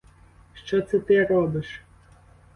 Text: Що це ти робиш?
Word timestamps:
Що 0.53 0.81
це 0.81 0.99
ти 0.99 1.25
робиш? 1.25 1.81